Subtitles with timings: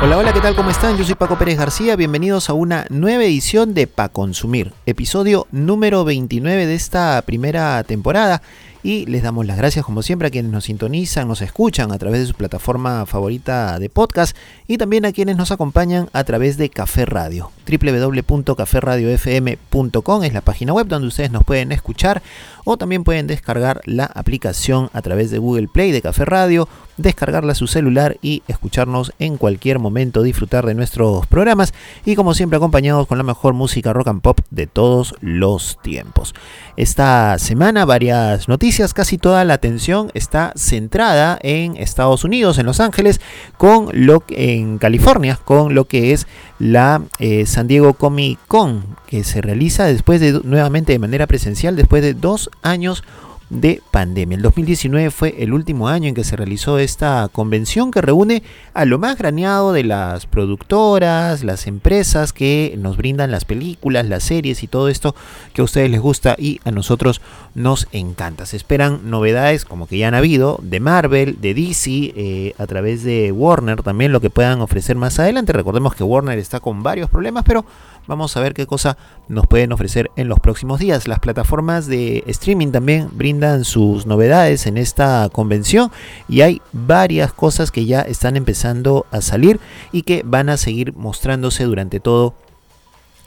[0.00, 0.54] Hola, hola, ¿qué tal?
[0.54, 0.96] ¿Cómo están?
[0.96, 6.04] Yo soy Paco Pérez García, bienvenidos a una nueva edición de Pa Consumir, episodio número
[6.04, 8.40] 29 de esta primera temporada
[8.84, 12.20] y les damos las gracias como siempre a quienes nos sintonizan, nos escuchan a través
[12.20, 14.36] de su plataforma favorita de podcast
[14.68, 17.50] y también a quienes nos acompañan a través de Café Radio.
[17.68, 22.22] www.caferradiofm.com es la página web donde ustedes nos pueden escuchar
[22.70, 26.68] o también pueden descargar la aplicación a través de Google Play de Café Radio,
[26.98, 31.72] descargarla a su celular y escucharnos en cualquier momento, disfrutar de nuestros programas
[32.04, 36.34] y como siempre acompañados con la mejor música rock and pop de todos los tiempos.
[36.76, 42.80] Esta semana varias noticias, casi toda la atención está centrada en Estados Unidos, en Los
[42.80, 43.20] Ángeles,
[43.56, 46.26] con lo en California, con lo que es
[46.58, 51.76] la eh, San Diego Comic Con, que se realiza después de nuevamente de manera presencial,
[51.76, 53.04] después de dos años
[53.50, 54.36] de pandemia.
[54.36, 58.42] El 2019 fue el último año en que se realizó esta convención que reúne
[58.74, 64.24] a lo más graneado de las productoras, las empresas que nos brindan las películas, las
[64.24, 65.14] series y todo esto
[65.54, 67.22] que a ustedes les gusta y a nosotros
[67.54, 68.44] nos encanta.
[68.44, 73.02] Se esperan novedades como que ya han habido de Marvel, de DC, eh, a través
[73.02, 75.54] de Warner también lo que puedan ofrecer más adelante.
[75.54, 77.64] Recordemos que Warner está con varios problemas, pero
[78.08, 78.96] Vamos a ver qué cosa
[79.28, 81.06] nos pueden ofrecer en los próximos días.
[81.06, 85.90] Las plataformas de streaming también brindan sus novedades en esta convención
[86.26, 89.60] y hay varias cosas que ya están empezando a salir
[89.92, 92.32] y que van a seguir mostrándose durante todo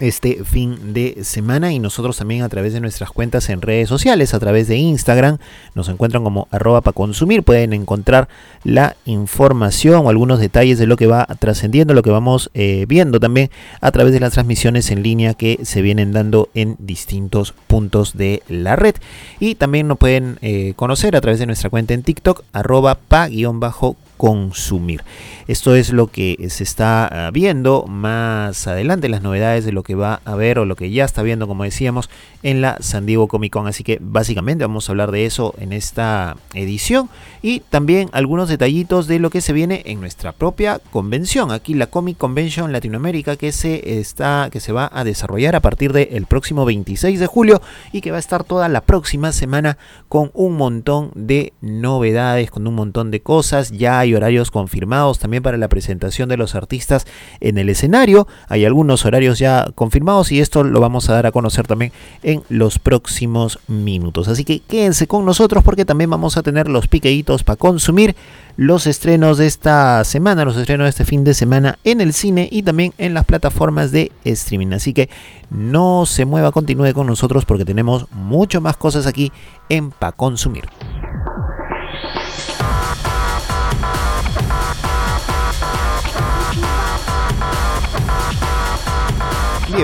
[0.01, 1.71] este fin de semana.
[1.71, 5.37] Y nosotros también a través de nuestras cuentas en redes sociales, a través de Instagram,
[5.75, 8.27] nos encuentran como arroba para consumir, pueden encontrar
[8.63, 13.19] la información o algunos detalles de lo que va trascendiendo, lo que vamos eh, viendo
[13.19, 18.17] también a través de las transmisiones en línea que se vienen dando en distintos puntos
[18.17, 18.95] de la red.
[19.39, 24.10] Y también nos pueden eh, conocer a través de nuestra cuenta en TikTok arroba pa-consumir
[24.21, 25.01] consumir.
[25.47, 29.95] Esto es lo que se está ah, viendo más adelante, las novedades de lo que
[29.95, 32.07] va a ver o lo que ya está viendo, como decíamos,
[32.43, 33.65] en la San Diego Comic Con.
[33.65, 37.09] Así que básicamente vamos a hablar de eso en esta edición
[37.41, 41.51] y también algunos detallitos de lo que se viene en nuestra propia convención.
[41.51, 45.93] Aquí la Comic Convention Latinoamérica que se está que se va a desarrollar a partir
[45.93, 47.59] del próximo 26 de julio
[47.91, 52.67] y que va a estar toda la próxima semana con un montón de novedades, con
[52.67, 53.71] un montón de cosas.
[53.71, 57.05] Ya hay horarios confirmados también para la presentación de los artistas
[57.39, 58.27] en el escenario.
[58.47, 61.91] Hay algunos horarios ya confirmados y esto lo vamos a dar a conocer también
[62.23, 64.27] en los próximos minutos.
[64.27, 68.15] Así que quédense con nosotros porque también vamos a tener los piqueitos para consumir
[68.57, 72.47] los estrenos de esta semana, los estrenos de este fin de semana en el cine
[72.51, 74.73] y también en las plataformas de streaming.
[74.73, 75.09] Así que
[75.49, 79.31] no se mueva, continúe con nosotros porque tenemos mucho más cosas aquí
[79.69, 80.65] en Pa Consumir.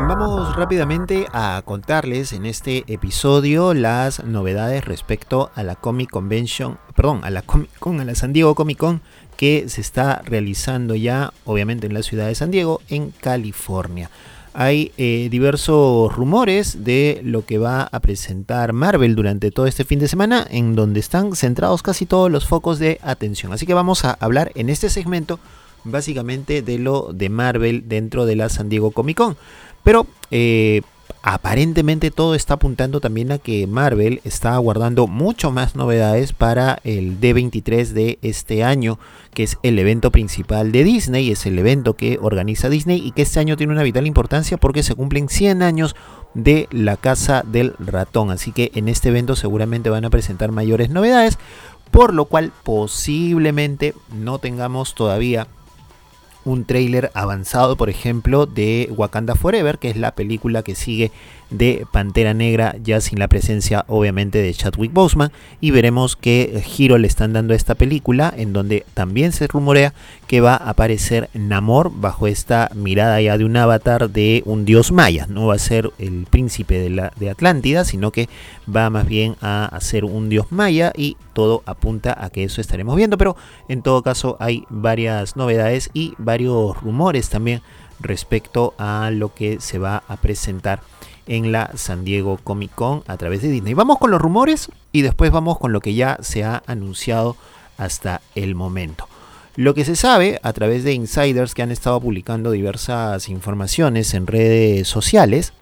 [0.01, 7.21] Vamos rápidamente a contarles en este episodio las novedades respecto a la Comic Convention, perdón,
[7.23, 9.01] a la Comic Con, a la San Diego Comic Con
[9.37, 14.11] que se está realizando ya, obviamente en la ciudad de San Diego, en California.
[14.53, 19.99] Hay eh, diversos rumores de lo que va a presentar Marvel durante todo este fin
[19.99, 23.51] de semana, en donde están centrados casi todos los focos de atención.
[23.51, 25.39] Así que vamos a hablar en este segmento
[25.83, 29.37] básicamente de lo de Marvel dentro de la San Diego Comic Con.
[29.87, 30.81] Pero eh,
[31.21, 37.21] aparentemente todo está apuntando también a que Marvel está aguardando mucho más novedades para el
[37.21, 38.99] D23 de este año,
[39.33, 43.21] que es el evento principal de Disney, es el evento que organiza Disney y que
[43.21, 45.95] este año tiene una vital importancia porque se cumplen 100 años
[46.33, 48.29] de la Casa del Ratón.
[48.29, 51.37] Así que en este evento seguramente van a presentar mayores novedades,
[51.91, 55.47] por lo cual posiblemente no tengamos todavía
[56.47, 61.11] un tráiler avanzado, por ejemplo, de Wakanda Forever, que es la película que sigue
[61.49, 66.97] de Pantera Negra, ya sin la presencia obviamente de Chadwick Boseman, y veremos qué giro
[66.97, 69.93] le están dando a esta película, en donde también se rumorea
[70.27, 74.91] que va a aparecer Namor bajo esta mirada ya de un avatar de un dios
[74.91, 78.29] maya, no va a ser el príncipe de, la, de Atlántida, sino que
[78.73, 82.95] va más bien a ser un dios maya y todo apunta a que eso estaremos
[82.95, 83.35] viendo, pero
[83.69, 87.61] en todo caso hay varias novedades y varios rumores también
[87.99, 90.81] respecto a lo que se va a presentar
[91.27, 93.73] en la San Diego Comic Con a través de Disney.
[93.73, 97.35] Vamos con los rumores y después vamos con lo que ya se ha anunciado
[97.77, 99.07] hasta el momento.
[99.55, 104.27] Lo que se sabe a través de insiders que han estado publicando diversas informaciones en
[104.27, 105.53] redes sociales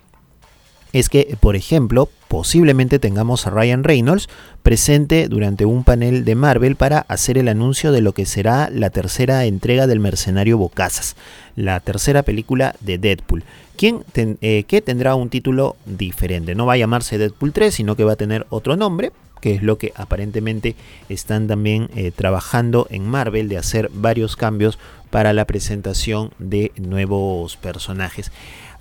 [0.91, 4.27] es que, por ejemplo, posiblemente tengamos a Ryan Reynolds
[4.61, 8.89] presente durante un panel de Marvel para hacer el anuncio de lo que será la
[8.89, 11.15] tercera entrega del Mercenario Bocazas,
[11.55, 13.45] la tercera película de Deadpool,
[13.77, 16.55] quien eh, que tendrá un título diferente.
[16.55, 19.63] No va a llamarse Deadpool 3, sino que va a tener otro nombre, que es
[19.63, 20.75] lo que aparentemente
[21.07, 24.77] están también eh, trabajando en Marvel de hacer varios cambios
[25.09, 28.33] para la presentación de nuevos personajes.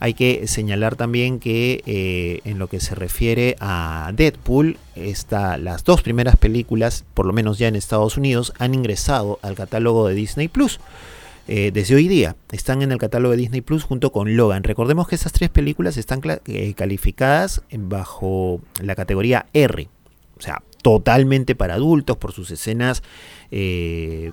[0.05, 6.03] Hay que señalar también que eh, en lo que se refiere a Deadpool, las dos
[6.03, 10.49] primeras películas, por lo menos ya en Estados Unidos, han ingresado al catálogo de Disney
[10.49, 10.79] Plus.
[11.49, 14.62] Eh, desde hoy día están en el catálogo de Disney Plus junto con Logan.
[14.62, 19.89] Recordemos que esas tres películas están eh, calificadas bajo la categoría R,
[20.37, 23.02] o sea, totalmente para adultos por sus escenas
[23.50, 24.32] eh,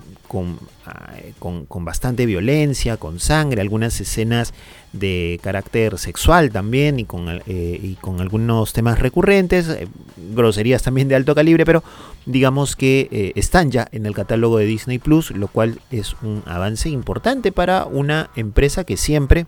[0.84, 4.52] ah, con, con, bastante violencia, con sangre, algunas escenas
[4.92, 9.88] de carácter sexual también y con, eh, y con algunos temas recurrentes, eh,
[10.34, 11.82] groserías también de alto calibre, pero
[12.26, 16.90] digamos que están ya en el catálogo de Disney Plus, lo cual es un avance
[16.90, 19.46] importante para una empresa que siempre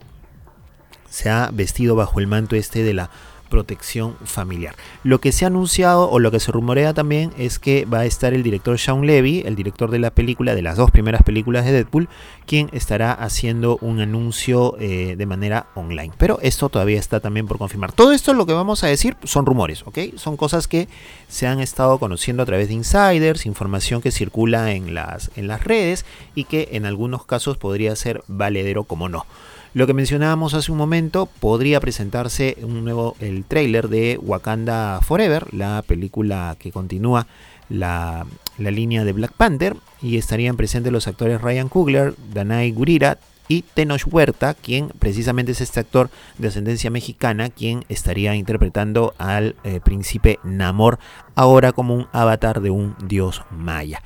[1.11, 3.11] se ha vestido bajo el manto este de la
[3.49, 4.75] protección familiar.
[5.03, 8.05] Lo que se ha anunciado o lo que se rumorea también es que va a
[8.05, 11.65] estar el director Sean Levy, el director de la película, de las dos primeras películas
[11.65, 12.09] de Deadpool,
[12.47, 16.13] quien estará haciendo un anuncio eh, de manera online.
[16.19, 17.93] Pero esto todavía está también por confirmar.
[17.93, 19.99] Todo esto lo que vamos a decir son rumores, ¿ok?
[20.17, 20.89] Son cosas que
[21.29, 25.65] se han estado conociendo a través de insiders, información que circula en las, en las
[25.65, 26.05] redes
[26.35, 29.27] y que en algunos casos podría ser valedero como no.
[29.75, 35.53] Lo que mencionábamos hace un momento, podría presentarse un nuevo el tráiler de Wakanda Forever,
[35.53, 37.27] la película que continúa
[37.69, 38.25] la,
[38.57, 43.19] línea de Black Panther y estarían presentes los actores Ryan Coogler, Danai Gurira
[43.49, 49.57] y Tenoch Huerta, quien precisamente es este actor de ascendencia mexicana, quien estaría interpretando al
[49.65, 51.01] eh, príncipe Namor
[51.35, 54.03] ahora como un avatar de un dios maya.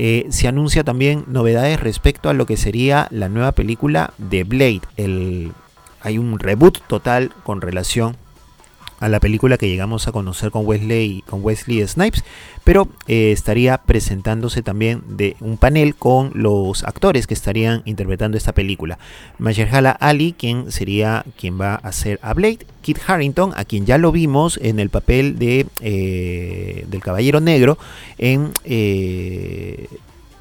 [0.00, 4.82] Eh, se anuncia también novedades respecto a lo que sería la nueva película de Blade.
[6.00, 8.16] hay un reboot total con relación
[9.00, 12.24] a la película que llegamos a conocer con Wesley, con Wesley Snipes,
[12.64, 18.52] pero eh, estaría presentándose también de un panel con los actores que estarían interpretando esta
[18.52, 18.98] película.
[19.38, 23.98] Mahershala Ali, quien sería quien va a ser a Blade, Kit Harrington, a quien ya
[23.98, 27.78] lo vimos en el papel de eh, del Caballero Negro
[28.18, 29.88] en, eh,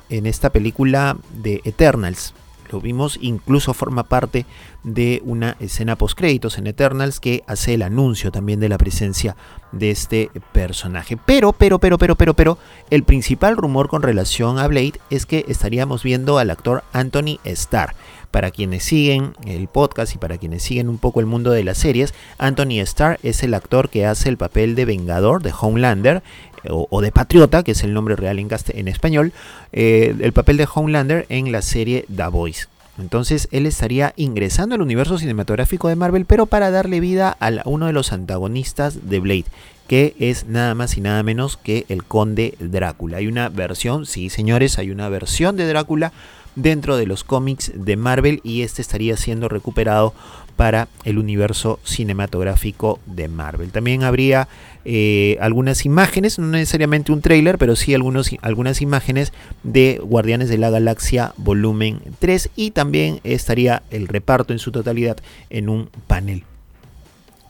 [0.10, 2.34] en esta película de Eternals
[2.72, 4.46] lo vimos, incluso forma parte
[4.84, 9.36] de una escena post créditos en Eternals que hace el anuncio también de la presencia
[9.72, 11.18] de este personaje.
[11.18, 12.58] Pero, pero, pero, pero, pero, pero,
[12.90, 17.96] el principal rumor con relación a Blade es que estaríamos viendo al actor Anthony Starr.
[18.32, 21.78] Para quienes siguen el podcast y para quienes siguen un poco el mundo de las
[21.78, 26.24] series, Anthony Starr es el actor que hace el papel de Vengador de Homelander
[26.70, 29.34] o, de Patriota, que es el nombre real en, en español,
[29.72, 32.68] eh, el papel de Homelander en la serie The Voice.
[32.98, 37.86] Entonces él estaría ingresando al universo cinematográfico de Marvel, pero para darle vida a uno
[37.86, 39.46] de los antagonistas de Blade,
[39.88, 43.18] que es nada más y nada menos que el conde Drácula.
[43.18, 46.12] Hay una versión, sí señores, hay una versión de Drácula
[46.56, 50.14] dentro de los cómics de Marvel y este estaría siendo recuperado
[50.56, 53.72] para el universo cinematográfico de Marvel.
[53.72, 54.48] También habría
[54.90, 60.70] eh, algunas imágenes, no necesariamente un trailer, pero sí algunas imágenes de Guardianes de la
[60.70, 65.18] Galaxia volumen 3 y también estaría el reparto en su totalidad
[65.50, 66.46] en un panel.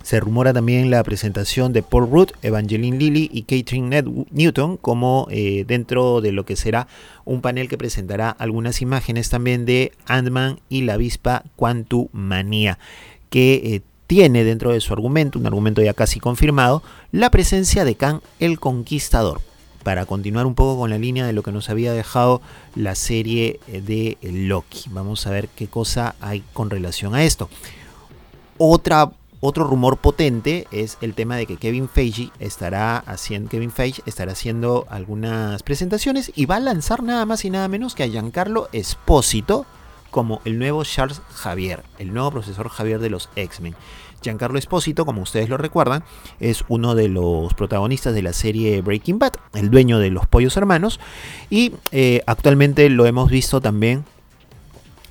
[0.02, 5.64] Se rumora también la presentación de Paul Rudd, Evangeline Lilly y Catherine Newton como eh,
[5.68, 6.88] dentro de lo que será
[7.24, 12.80] un panel que presentará algunas imágenes también de Ant-Man y la avispa Quantumania,
[13.30, 17.96] que eh, tiene dentro de su argumento, un argumento ya casi confirmado, la presencia de
[17.96, 19.42] Khan el Conquistador.
[19.84, 22.42] para continuar un poco con la línea de lo que nos había dejado
[22.76, 24.90] la serie de Loki.
[24.90, 27.50] Vamos a ver qué cosa hay con relación a esto.
[29.40, 34.34] Otro rumor potente es el tema de que Kevin Feige estará haciendo, Kevin Feige estará
[34.34, 38.68] haciendo algunas presentaciones y va a lanzar nada más y nada menos que a Giancarlo
[38.74, 39.66] Espósito
[40.12, 43.76] como el nuevo Charles Javier, el nuevo profesor Javier de los X-Men.
[44.22, 46.04] Giancarlo Espósito, como ustedes lo recuerdan,
[46.40, 50.58] es uno de los protagonistas de la serie Breaking Bad, el dueño de los pollos
[50.58, 51.00] hermanos,
[51.50, 54.06] y eh, actualmente lo hemos visto también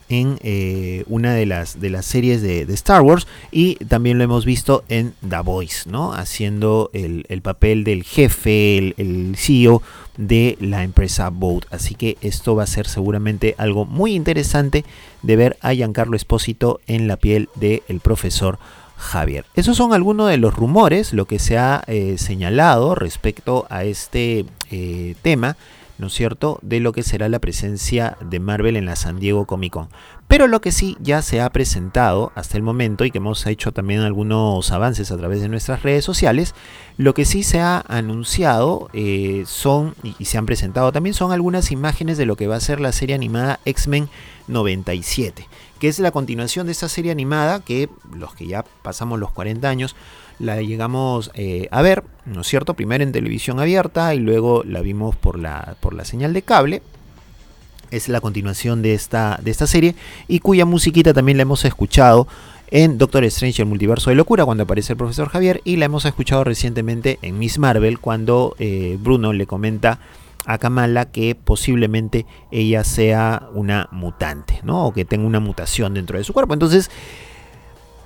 [0.09, 4.45] en eh, una de las, de las series de, Star Wars y también lo hemos
[4.45, 6.13] visto en The Voice, ¿no?
[6.13, 9.83] haciendo el, papel del jefe, el, CEO
[10.17, 11.65] de la empresa Boat.
[11.71, 14.85] Así que esto va a ser seguramente algo muy interesante
[15.23, 18.59] de ver a Giancarlo Espósito en la piel del profesor
[18.97, 19.45] Javier.
[19.55, 24.47] Esos son algunos de los rumores, lo que se ha eh, señalado respecto a este
[24.71, 25.57] eh, tema
[25.99, 29.47] ¿no es cierto?, de lo que será la presencia de Marvel en la San Diego
[29.47, 29.89] Comic Con.
[30.29, 33.73] Pero lo que sí ya se ha presentado hasta el momento y que hemos hecho
[33.73, 36.55] también algunos avances a través de nuestras redes sociales,
[36.97, 41.71] lo que sí se ha anunciado eh, son, y se han presentado también, son algunas
[41.71, 44.09] imágenes de lo que va a ser la serie animada X-Men
[44.49, 45.49] 97,
[45.79, 49.69] que es la continuación de esta serie animada que los que ya pasamos los 40
[49.69, 49.97] años
[50.39, 52.75] la llegamos eh, a ver, ¿no es cierto?
[52.75, 56.83] Primero en televisión abierta y luego la vimos por la, por la señal de cable.
[57.91, 59.95] Es la continuación de esta, de esta serie
[60.27, 62.27] y cuya musiquita también la hemos escuchado
[62.71, 66.05] en Doctor Strange, el multiverso de locura, cuando aparece el profesor Javier, y la hemos
[66.05, 70.01] escuchado recientemente en Miss Marvel, cuando eh, Bruno le comenta
[70.47, 74.87] a Kamala que posiblemente ella sea una mutante, ¿no?
[74.87, 76.55] O que tenga una mutación dentro de su cuerpo.
[76.55, 76.91] Entonces,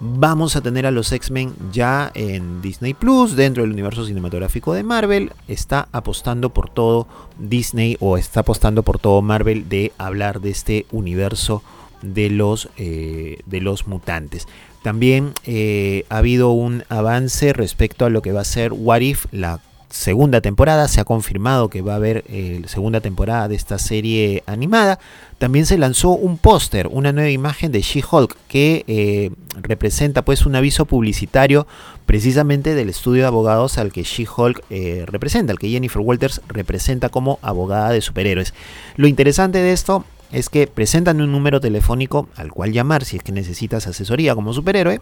[0.02, 4.82] Vamos a tener a los X-Men ya en Disney Plus, dentro del universo cinematográfico de
[4.82, 5.30] Marvel.
[5.46, 7.06] Está apostando por todo
[7.38, 11.62] Disney o está apostando por todo Marvel de hablar de este universo
[12.00, 14.48] de los, eh, de los mutantes.
[14.82, 19.26] También eh, ha habido un avance respecto a lo que va a ser What If,
[19.32, 20.88] la segunda temporada.
[20.88, 24.98] Se ha confirmado que va a haber eh, segunda temporada de esta serie animada.
[25.38, 29.30] También se lanzó un póster, una nueva imagen de She-Hulk que eh,
[29.60, 31.66] representa pues un aviso publicitario
[32.06, 37.08] precisamente del estudio de abogados al que She-Hulk eh, representa, al que Jennifer Walters representa
[37.08, 38.54] como abogada de superhéroes.
[38.96, 43.22] Lo interesante de esto es que presentan un número telefónico al cual llamar si es
[43.22, 45.00] que necesitas asesoría como superhéroe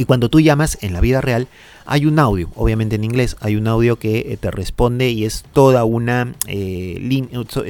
[0.00, 1.46] y cuando tú llamas en la vida real,
[1.84, 5.44] hay un audio, obviamente en inglés, hay un audio que eh, te responde y es
[5.52, 7.22] toda una eh,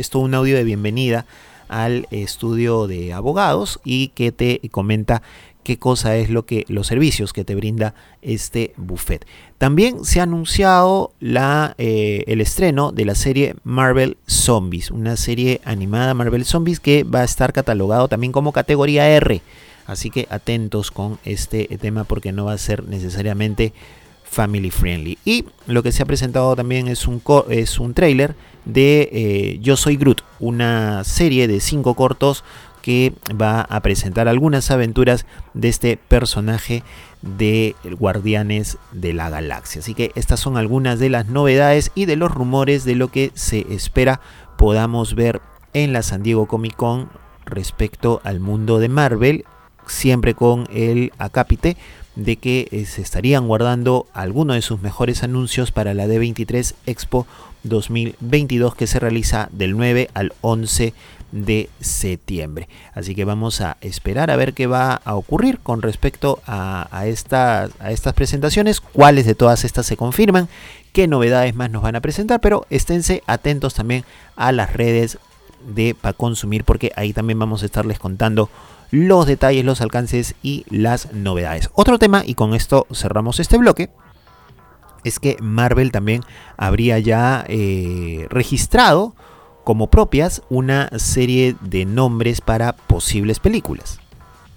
[0.09, 1.27] todo un audio de bienvenida
[1.69, 5.23] al estudio de abogados y que te comenta
[5.65, 9.27] qué cosa es lo que los servicios que te brinda este buffet.
[9.59, 15.61] También se ha anunciado la, eh, el estreno de la serie Marvel Zombies, una serie
[15.65, 19.43] animada Marvel Zombies que va a estar catalogado también como categoría R.
[19.87, 23.73] Así que atentos con este tema porque no va a ser necesariamente
[24.31, 25.19] family friendly.
[25.25, 29.77] Y lo que se ha presentado también es un, es un trailer de eh, Yo
[29.77, 32.45] Soy Groot, una serie de cinco cortos
[32.83, 36.83] que va a presentar algunas aventuras de este personaje
[37.21, 39.81] de Guardianes de la Galaxia.
[39.81, 43.33] Así que estas son algunas de las novedades y de los rumores de lo que
[43.35, 44.21] se espera
[44.57, 47.11] podamos ver en la San Diego Comic Con
[47.45, 49.45] respecto al mundo de Marvel
[49.91, 51.77] siempre con el acápite
[52.17, 57.27] de que eh, se estarían guardando algunos de sus mejores anuncios para la D23 Expo
[57.63, 60.95] 2022 que se realiza del 9 al 11
[61.33, 62.69] de septiembre.
[62.93, 67.07] Así que vamos a esperar a ver qué va a ocurrir con respecto a, a,
[67.07, 70.49] estas, a estas presentaciones, cuáles de todas estas se confirman,
[70.93, 74.05] qué novedades más nos van a presentar, pero esténse atentos también
[74.37, 75.19] a las redes
[75.75, 78.49] de para consumir porque ahí también vamos a estarles contando
[78.91, 81.71] los detalles, los alcances y las novedades.
[81.75, 83.91] Otro tema, y con esto cerramos este bloque,
[85.05, 86.23] es que Marvel también
[86.57, 89.15] habría ya eh, registrado
[89.65, 94.01] como propias una serie de nombres para posibles películas.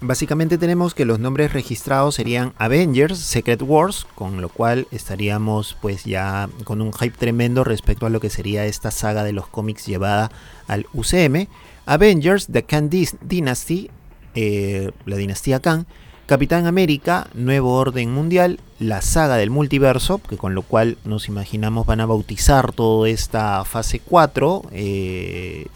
[0.00, 6.04] Básicamente tenemos que los nombres registrados serían Avengers, Secret Wars, con lo cual estaríamos pues
[6.04, 9.86] ya con un hype tremendo respecto a lo que sería esta saga de los cómics
[9.86, 10.30] llevada
[10.66, 11.46] al UCM.
[11.86, 13.90] Avengers, The Khan Dynasty,
[14.34, 15.86] eh, la dinastía Khan,
[16.26, 21.86] Capitán América, Nuevo Orden Mundial, la saga del multiverso, que con lo cual nos imaginamos
[21.86, 25.66] van a bautizar toda esta fase 4 eh,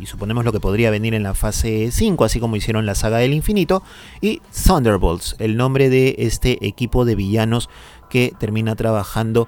[0.00, 3.18] y suponemos lo que podría venir en la fase 5, así como hicieron la saga
[3.18, 3.82] del infinito,
[4.20, 7.68] y Thunderbolts, el nombre de este equipo de villanos
[8.10, 9.46] que termina trabajando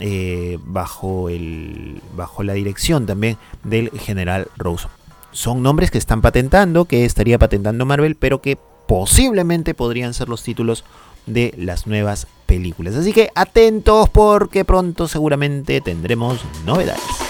[0.00, 4.88] eh, bajo, el, bajo la dirección también del general Rose.
[5.32, 10.42] Son nombres que están patentando, que estaría patentando Marvel, pero que posiblemente podrían ser los
[10.42, 10.84] títulos
[11.26, 12.96] de las nuevas películas.
[12.96, 17.29] Así que atentos porque pronto seguramente tendremos novedades.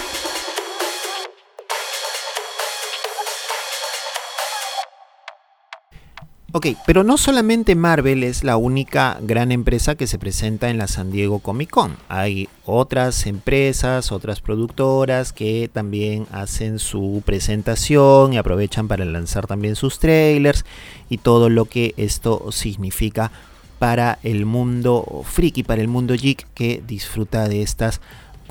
[6.53, 10.89] Ok, pero no solamente Marvel es la única gran empresa que se presenta en la
[10.89, 11.95] San Diego Comic Con.
[12.09, 19.77] Hay otras empresas, otras productoras que también hacen su presentación y aprovechan para lanzar también
[19.77, 20.65] sus trailers
[21.09, 23.31] y todo lo que esto significa
[23.79, 28.01] para el mundo friki, para el mundo geek que disfruta de estas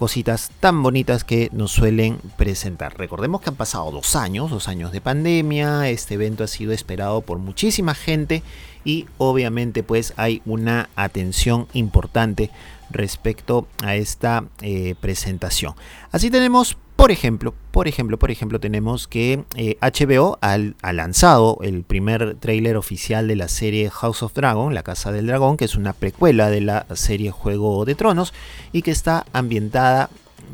[0.01, 2.97] cositas tan bonitas que nos suelen presentar.
[2.97, 7.21] Recordemos que han pasado dos años, dos años de pandemia, este evento ha sido esperado
[7.21, 8.43] por muchísima gente
[8.83, 12.51] y obviamente pues hay una atención importante
[12.89, 15.75] respecto a esta eh, presentación.
[16.13, 19.43] Así tenemos por ejemplo, por ejemplo, por ejemplo, tenemos que
[19.81, 24.83] HBO eh, ha lanzado el primer tráiler oficial de la serie House of Dragon, La
[24.83, 28.35] Casa del Dragón, que es una precuela de la serie Juego de Tronos
[28.73, 30.11] y que está ambientada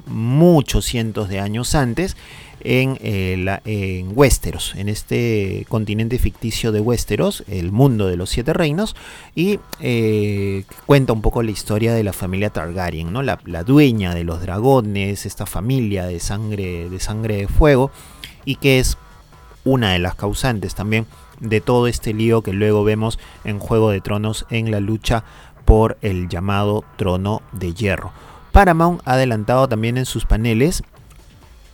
[0.06, 2.16] muchos cientos de años antes
[2.66, 8.52] en, eh, en Westeros, en este continente ficticio de Westeros, el mundo de los siete
[8.52, 8.96] reinos,
[9.37, 13.23] y eh, cuenta un poco la historia de la familia Targaryen, ¿no?
[13.23, 17.92] La, dueña de los dragones, esta familia de sangre, de sangre de fuego,
[18.44, 18.99] y que es
[19.64, 21.06] una de las causantes también
[21.38, 25.23] de todo este lío que luego vemos en Juego de Tronos en la lucha
[25.64, 28.12] por el llamado Trono de Hierro.
[28.50, 30.82] Paramount ha adelantado también en sus paneles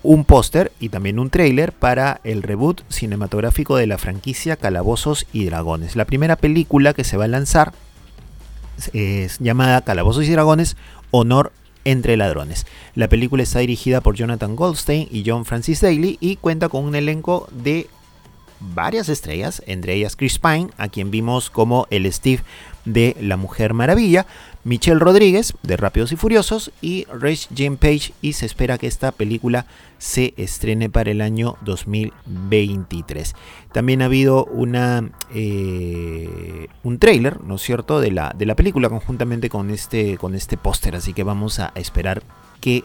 [0.02, 5.44] un póster y también un tráiler para el reboot cinematográfico de la franquicia Calabozos y
[5.44, 5.96] Dragones.
[5.96, 7.72] La primera película que se va a lanzar
[8.92, 10.76] es llamada Calabozos y Dragones,
[11.10, 11.52] Honor
[11.84, 12.66] entre ladrones.
[12.94, 16.94] La película está dirigida por Jonathan Goldstein y John Francis Daly y cuenta con un
[16.94, 17.88] elenco de
[18.60, 22.42] varias estrellas, entre ellas Chris Pine, a quien vimos como el Steve
[22.84, 24.26] de La Mujer Maravilla,
[24.64, 29.10] Michelle Rodríguez de Rápidos y Furiosos y Rage Jane Page y se espera que esta
[29.10, 29.66] película
[29.98, 33.34] se estrene para el año 2023.
[33.72, 38.88] También ha habido una, eh, un trailer, ¿no es cierto?, de la, de la película
[38.88, 42.22] conjuntamente con este, con este póster, así que vamos a esperar
[42.60, 42.84] qué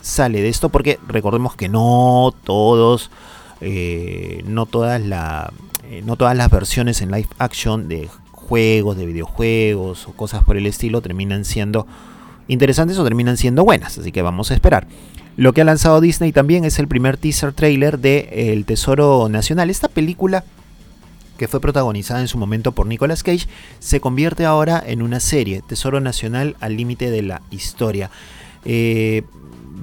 [0.00, 3.10] sale de esto porque recordemos que no todos...
[3.60, 5.50] Eh, no todas la,
[5.84, 8.10] eh, no todas las versiones en live action de
[8.44, 11.86] juegos, de videojuegos o cosas por el estilo terminan siendo
[12.48, 14.86] interesantes o terminan siendo buenas, así que vamos a esperar.
[15.36, 19.68] Lo que ha lanzado Disney también es el primer teaser trailer de El Tesoro Nacional.
[19.68, 20.44] Esta película
[21.36, 23.48] que fue protagonizada en su momento por Nicolas Cage,
[23.80, 28.10] se convierte ahora en una serie, Tesoro Nacional al límite de la historia.
[28.64, 29.22] Eh,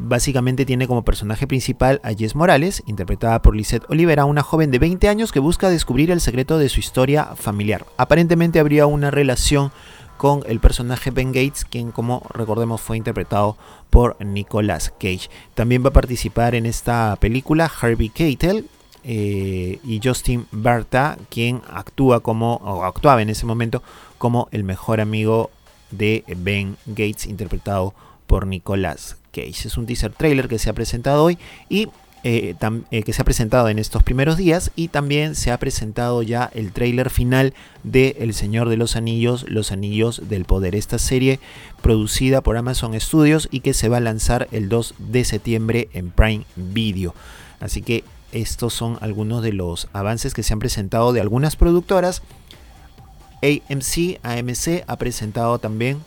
[0.02, 4.80] básicamente tiene como personaje principal a Jess Morales, interpretada por Lisette Olivera, una joven de
[4.80, 7.86] 20 años que busca descubrir el secreto de su historia familiar.
[7.98, 9.72] Aparentemente habría una relación
[10.18, 13.58] con el personaje Ben Gates, quien como recordemos fue interpretado
[13.90, 15.30] por Nicolas Cage.
[15.56, 18.68] También va a participar en esta película Harvey Keitel,
[19.04, 23.82] eh, y Justin Berta, quien actúa como, o actuaba en ese momento
[24.20, 25.50] como el mejor amigo
[25.90, 27.96] de Ben Gates, interpretado
[28.32, 29.67] por Nicolas Cage.
[29.67, 31.89] Es un teaser trailer que se ha presentado hoy y
[32.24, 32.56] eh,
[32.91, 36.50] eh, que se ha presentado en estos primeros días y también se ha presentado ya
[36.54, 40.76] el trailer final de El Señor de los Anillos, Los Anillos del Poder.
[40.76, 41.41] Esta serie
[41.82, 46.10] producida por Amazon Studios y que se va a lanzar el 2 de septiembre en
[46.10, 47.13] Prime Video.
[47.60, 52.22] Así que estos son algunos de los avances que se han presentado de algunas productoras.
[53.41, 56.00] AMC, AMC ha presentado también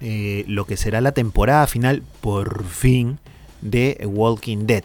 [0.00, 3.18] eh, lo que será la temporada final, por fin,
[3.60, 4.84] de Walking Dead.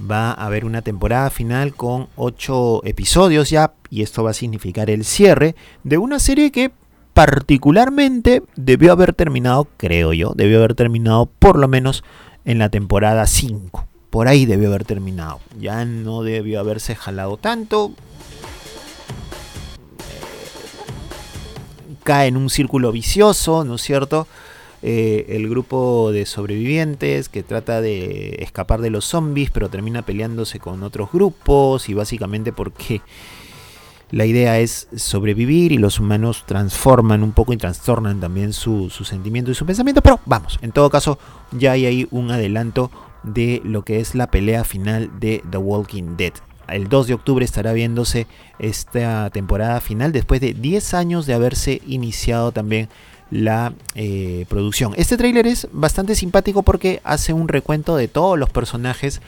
[0.00, 4.90] Va a haber una temporada final con 8 episodios ya, y esto va a significar
[4.90, 5.54] el cierre
[5.84, 6.72] de una serie que
[7.12, 12.02] particularmente debió haber terminado, creo yo, debió haber terminado por lo menos
[12.44, 13.86] en la temporada 5.
[14.10, 15.40] Por ahí debió haber terminado.
[15.58, 17.92] Ya no debió haberse jalado tanto.
[22.04, 24.28] Cae en un círculo vicioso, ¿no es cierto?
[24.82, 30.60] Eh, el grupo de sobrevivientes que trata de escapar de los zombies, pero termina peleándose
[30.60, 33.00] con otros grupos y básicamente porque
[34.10, 39.04] la idea es sobrevivir y los humanos transforman un poco y trastornan también su, su
[39.04, 41.18] sentimiento y su pensamiento, pero vamos, en todo caso
[41.50, 42.90] ya hay ahí un adelanto
[43.22, 46.34] de lo que es la pelea final de The Walking Dead
[46.68, 48.26] el 2 de octubre estará viéndose
[48.58, 52.88] esta temporada final después de 10 años de haberse iniciado también
[53.30, 54.92] la eh, producción.
[54.96, 59.20] Este tráiler es bastante simpático porque hace un recuento de todos los personajes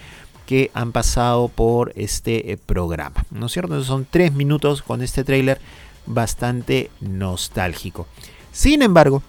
[0.46, 3.83] que han pasado por este eh, programa, ¿no es cierto?
[3.83, 5.61] son tres minutos con este tráiler
[6.07, 8.07] bastante nostálgico.
[8.53, 9.22] Sin embargo,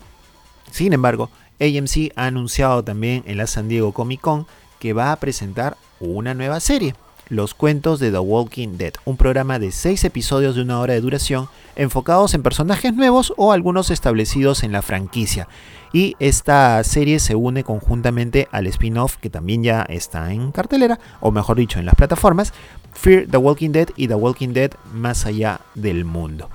[0.71, 4.45] sin embargo, AMC ha anunciado también en la San Diego Comic Con
[4.79, 6.93] que va a presentar una nueva serie.
[7.29, 11.01] Los cuentos de The Walking Dead, un programa de 6 episodios de una hora de
[11.01, 15.47] duración enfocados en personajes nuevos o algunos establecidos en la franquicia.
[15.91, 21.31] Y esta serie se une conjuntamente al spin-off que también ya está en cartelera, o
[21.31, 22.53] mejor dicho, en las plataformas,
[22.93, 26.49] Fear the Walking Dead y The Walking Dead Más allá del mundo.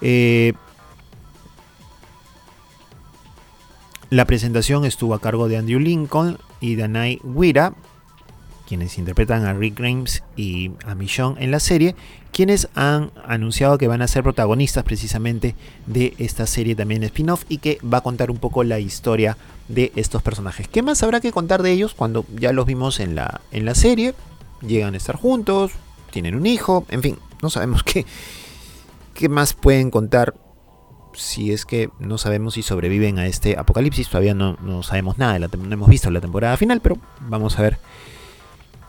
[0.00, 0.52] Eh,
[4.10, 7.74] la presentación estuvo a cargo de Andrew Lincoln y Danai Wira,
[8.68, 11.96] quienes interpretan a Rick Grimes y a Michonne en la serie,
[12.32, 15.54] quienes han anunciado que van a ser protagonistas precisamente
[15.86, 19.90] de esta serie también spin-off y que va a contar un poco la historia de
[19.96, 20.68] estos personajes.
[20.68, 23.74] ¿Qué más habrá que contar de ellos cuando ya los vimos en la, en la
[23.74, 24.14] serie?
[24.60, 25.72] Llegan a estar juntos,
[26.10, 28.04] tienen un hijo, en fin, no sabemos qué,
[29.14, 30.34] qué más pueden contar
[31.14, 34.10] si es que no sabemos si sobreviven a este apocalipsis.
[34.10, 37.78] Todavía no, no sabemos nada, no hemos visto la temporada final, pero vamos a ver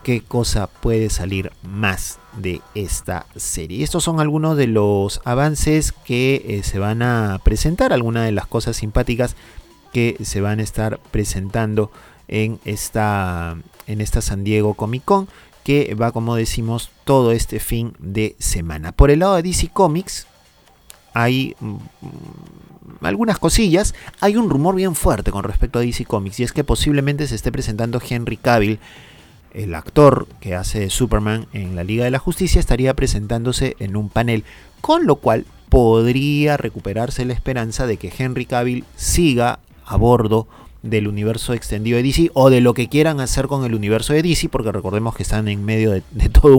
[0.02, 3.84] qué cosa puede salir más de esta serie.
[3.84, 8.46] Estos son algunos de los avances que eh, se van a presentar, algunas de las
[8.46, 9.36] cosas simpáticas
[9.92, 11.90] que se van a estar presentando
[12.28, 15.28] en esta, en esta San Diego Comic Con,
[15.64, 18.92] que va, como decimos, todo este fin de semana.
[18.92, 20.26] Por el lado de DC Comics,
[21.12, 21.76] hay mm,
[23.02, 23.94] algunas cosillas.
[24.20, 27.34] Hay un rumor bien fuerte con respecto a DC Comics y es que posiblemente se
[27.34, 28.78] esté presentando Henry Cavill
[29.52, 34.08] el actor que hace Superman en la Liga de la Justicia estaría presentándose en un
[34.08, 34.44] panel,
[34.80, 40.46] con lo cual podría recuperarse la esperanza de que Henry Cavill siga a bordo
[40.82, 44.22] del universo extendido de DC o de lo que quieran hacer con el universo de
[44.22, 46.56] DC, porque recordemos que están en medio de, toda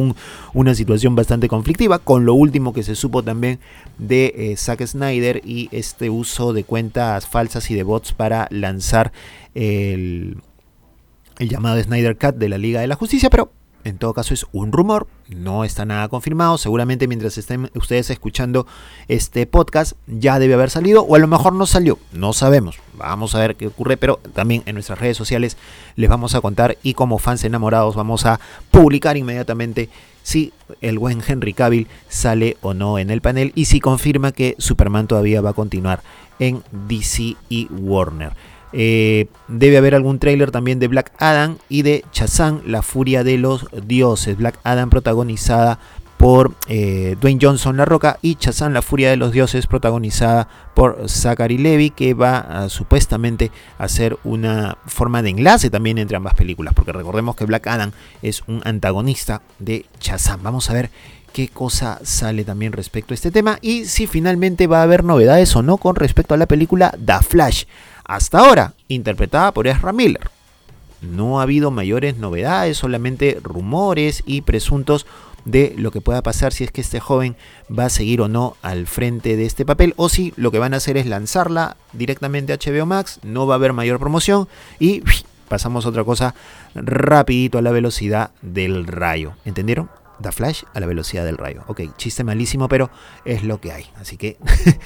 [0.53, 3.59] una situación bastante conflictiva, con lo último que se supo también
[3.97, 9.11] de eh, Zack Snyder y este uso de cuentas falsas y de bots para lanzar
[9.55, 10.37] el,
[11.39, 13.51] el llamado Snyder Cut de la Liga de la Justicia, pero
[13.83, 16.57] en todo caso es un rumor, no está nada confirmado.
[16.57, 18.67] Seguramente mientras estén ustedes escuchando
[19.07, 22.79] este podcast ya debe haber salido o a lo mejor no salió, no sabemos.
[22.93, 25.57] Vamos a ver qué ocurre, pero también en nuestras redes sociales
[25.95, 28.39] les vamos a contar y como fans enamorados vamos a
[28.69, 29.89] publicar inmediatamente
[30.23, 34.55] si el buen Henry Cavill sale o no en el panel y si confirma que
[34.59, 36.03] Superman todavía va a continuar
[36.37, 38.33] en DC y Warner.
[38.73, 43.37] Eh, debe haber algún tráiler también de Black Adam y de Shazam, la furia de
[43.37, 44.37] los dioses.
[44.37, 45.79] Black Adam protagonizada
[46.21, 51.09] por eh, Dwayne Johnson La Roca y Shazam, la furia de los dioses protagonizada por
[51.09, 56.35] Zachary Levy que va a, supuestamente a ser una forma de enlace también entre ambas
[56.35, 60.43] películas porque recordemos que Black Adam es un antagonista de Shazam.
[60.43, 60.91] Vamos a ver
[61.33, 65.55] qué cosa sale también respecto a este tema y si finalmente va a haber novedades
[65.55, 67.63] o no con respecto a la película The Flash
[68.03, 70.29] hasta ahora, interpretada por Ezra Miller.
[71.01, 75.07] No ha habido mayores novedades, solamente rumores y presuntos
[75.45, 77.35] de lo que pueda pasar si es que este joven
[77.67, 80.73] va a seguir o no al frente de este papel o si lo que van
[80.73, 84.47] a hacer es lanzarla directamente a HBO Max, no va a haber mayor promoción
[84.79, 85.01] y
[85.47, 86.35] pasamos a otra cosa
[86.75, 89.33] rapidito a la velocidad del rayo.
[89.45, 89.89] ¿Entendieron?
[90.19, 91.63] Da Flash a la velocidad del rayo.
[91.67, 92.91] Ok, chiste malísimo, pero
[93.25, 93.85] es lo que hay.
[93.99, 94.37] Así que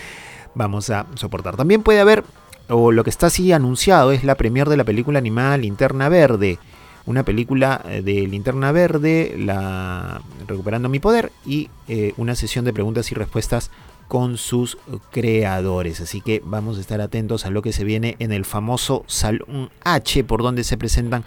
[0.56, 1.58] vamos a soportar.
[1.58, 2.24] También puede haber
[2.70, 6.60] o lo que está así anunciado es la premier de la película animada Linterna Verde.
[7.06, 12.74] Una película eh, de Linterna Verde, la Recuperando mi Poder, y eh, una sesión de
[12.74, 13.70] preguntas y respuestas
[14.08, 14.78] con sus
[15.12, 16.02] creadores.
[16.02, 19.70] Así que vamos a estar atentos a lo que se viene en el famoso Salón
[19.84, 21.24] H, por donde se presentan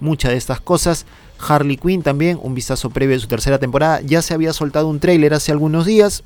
[0.00, 1.06] muchas de estas cosas.
[1.38, 4.00] Harley Quinn también, un vistazo previo de su tercera temporada.
[4.02, 6.22] Ya se había soltado un tráiler hace algunos días.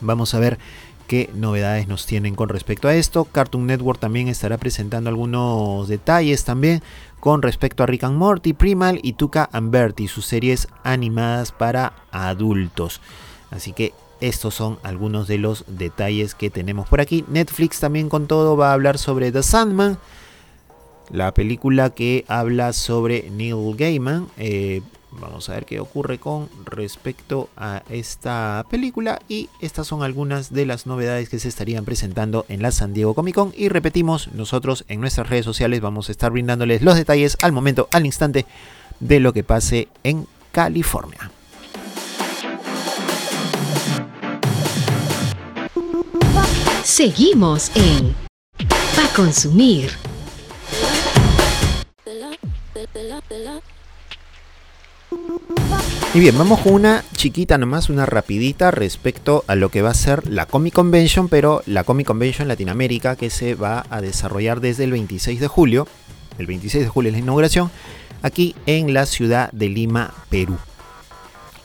[0.00, 0.58] Vamos a ver
[1.06, 3.24] qué novedades nos tienen con respecto a esto.
[3.24, 6.82] Cartoon Network también estará presentando algunos detalles también
[7.20, 11.94] con respecto a Rick and Morty, Primal y Tuca and Bertie, sus series animadas para
[12.10, 13.00] adultos.
[13.50, 17.24] Así que estos son algunos de los detalles que tenemos por aquí.
[17.28, 19.98] Netflix también con todo va a hablar sobre The Sandman,
[21.10, 24.28] la película que habla sobre Neil Gaiman.
[24.36, 24.82] Eh,
[25.20, 30.66] Vamos a ver qué ocurre con respecto a esta película y estas son algunas de
[30.66, 34.84] las novedades que se estarían presentando en la San Diego Comic Con y repetimos, nosotros
[34.88, 38.46] en nuestras redes sociales vamos a estar brindándoles los detalles al momento, al instante
[39.00, 41.30] de lo que pase en California.
[46.84, 48.14] Seguimos en
[48.94, 49.90] Pa Consumir.
[56.14, 59.94] Y bien, vamos con una chiquita nomás, una rapidita respecto a lo que va a
[59.94, 64.84] ser la Comic Convention, pero la Comic Convention Latinoamérica que se va a desarrollar desde
[64.84, 65.88] el 26 de julio.
[66.38, 67.70] El 26 de julio es la inauguración,
[68.22, 70.56] aquí en la ciudad de Lima, Perú.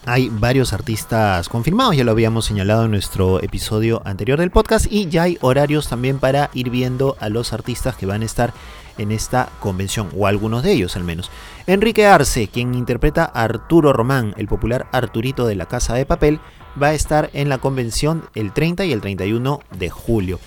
[0.05, 5.09] Hay varios artistas confirmados, ya lo habíamos señalado en nuestro episodio anterior del podcast, y
[5.09, 8.53] ya hay horarios también para ir viendo a los artistas que van a estar
[8.99, 11.31] en esta convención, o algunos de ellos al menos.
[11.65, 16.39] Enrique Arce, quien interpreta a Arturo Román, el popular Arturito de la Casa de Papel,
[16.81, 20.39] va a estar en la convención el 30 y el 31 de julio.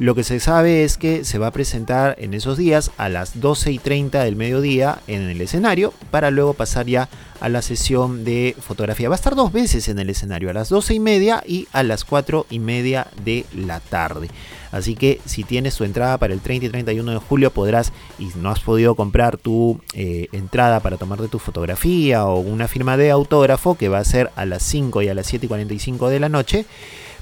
[0.00, 3.38] Lo que se sabe es que se va a presentar en esos días a las
[3.38, 8.24] 12 y 30 del mediodía en el escenario para luego pasar ya a la sesión
[8.24, 9.10] de fotografía.
[9.10, 11.82] Va a estar dos veces en el escenario, a las 12 y media y a
[11.82, 14.30] las 4 y media de la tarde.
[14.72, 18.28] Así que si tienes tu entrada para el 30 y 31 de julio podrás, y
[18.36, 23.10] no has podido comprar tu eh, entrada para tomarte tu fotografía o una firma de
[23.10, 26.20] autógrafo que va a ser a las 5 y a las 7 y 45 de
[26.20, 26.66] la noche,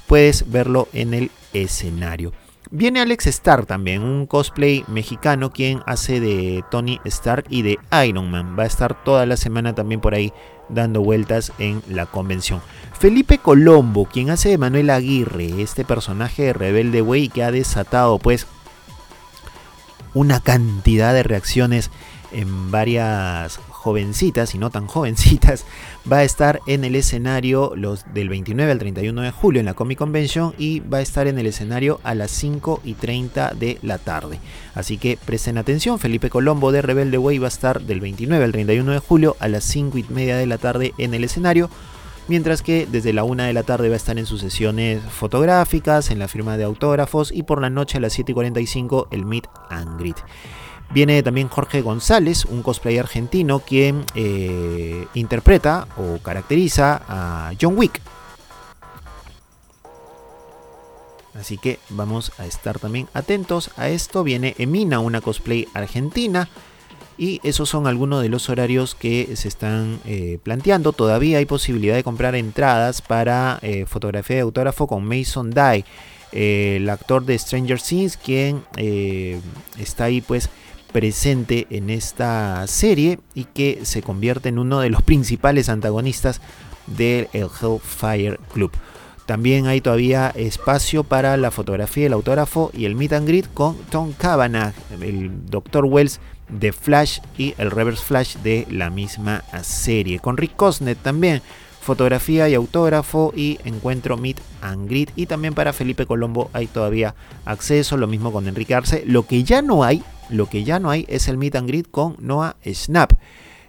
[0.07, 2.33] puedes verlo en el escenario.
[2.71, 8.29] Viene Alex Stark también, un cosplay mexicano quien hace de Tony Stark y de Iron
[8.29, 8.55] Man.
[8.57, 10.31] Va a estar toda la semana también por ahí
[10.69, 12.61] dando vueltas en la convención.
[12.97, 18.19] Felipe Colombo, quien hace de Manuel Aguirre, este personaje de rebelde güey que ha desatado
[18.19, 18.47] pues
[20.13, 21.91] una cantidad de reacciones
[22.31, 25.65] en varias jovencitas y no tan jovencitas,
[26.11, 29.73] va a estar en el escenario los del 29 al 31 de julio en la
[29.73, 33.79] Comic Convention y va a estar en el escenario a las 5 y 30 de
[33.81, 34.39] la tarde.
[34.75, 38.51] Así que presten atención, Felipe Colombo de Rebelde Way va a estar del 29 al
[38.51, 41.69] 31 de julio a las 5 y media de la tarde en el escenario.
[42.27, 46.11] Mientras que desde la 1 de la tarde va a estar en sus sesiones fotográficas,
[46.11, 49.25] en la firma de autógrafos y por la noche a las 7 y 45 el
[49.25, 50.17] Meet and Greet.
[50.91, 58.01] Viene también Jorge González, un cosplay argentino, quien eh, interpreta o caracteriza a John Wick.
[61.39, 64.23] Así que vamos a estar también atentos a esto.
[64.23, 66.49] Viene Emina, una cosplay argentina.
[67.19, 70.91] Y esos son algunos de los horarios que se están eh, planteando.
[70.91, 75.85] Todavía hay posibilidad de comprar entradas para eh, fotografía de autógrafo con Mason Dye,
[76.31, 78.63] el actor de Stranger Things, quien
[79.77, 80.49] está ahí pues
[80.91, 86.41] presente en esta serie y que se convierte en uno de los principales antagonistas
[86.87, 88.71] del Hellfire Club.
[89.25, 93.77] También hay todavía espacio para la fotografía, el autógrafo y el meet and greet con
[93.91, 95.85] Tom Cavanagh, el Dr.
[95.85, 100.19] Wells de Flash y el Reverse Flash de la misma serie.
[100.19, 101.43] Con Rick Cosnet también
[101.79, 105.11] fotografía y autógrafo y encuentro meet and greet.
[105.15, 109.03] Y también para Felipe Colombo hay todavía acceso, lo mismo con Enrique Arce.
[109.05, 111.89] Lo que ya no hay lo que ya no hay es el meet and greet
[111.89, 113.13] con Noah Snap,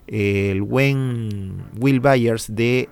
[0.07, 2.88] el buen Will Byers de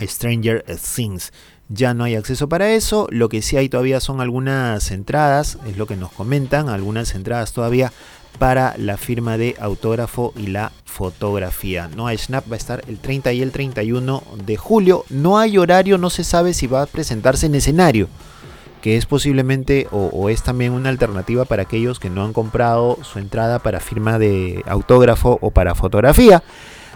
[0.00, 1.32] Stranger Things.
[1.68, 3.06] Ya no hay acceso para eso.
[3.10, 7.52] Lo que sí hay todavía son algunas entradas, es lo que nos comentan, algunas entradas
[7.52, 7.92] todavía
[8.38, 11.88] para la firma de autógrafo y la fotografía.
[11.88, 15.04] Noah Snap va a estar el 30 y el 31 de julio.
[15.08, 18.08] No hay horario, no se sabe si va a presentarse en escenario
[18.84, 23.18] que es posiblemente o, es también una alternativa para aquellos que no han comprado su
[23.18, 26.42] entrada para firma de autógrafo o para fotografía.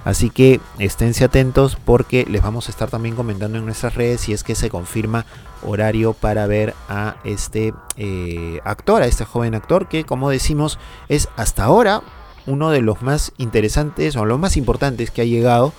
[0.04, 4.34] Así que esténse atentos porque les vamos a estar también comentando en nuestras redes si
[4.34, 5.24] es que se confirma
[5.66, 11.30] horario para ver a este eh, actor, a este joven actor que como decimos es
[11.36, 12.02] hasta ahora
[12.44, 15.72] uno de los más interesantes o los más importantes que ha llegado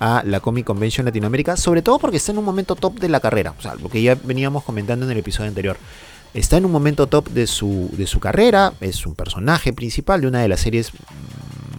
[0.00, 3.20] a la Comic Convention Latinoamérica, sobre todo porque está en un momento top de la
[3.20, 5.76] carrera, o sea, lo que ya veníamos comentando en el episodio anterior.
[6.34, 10.26] Está en un momento top de su, de su carrera, es un personaje principal de
[10.26, 10.92] una de las series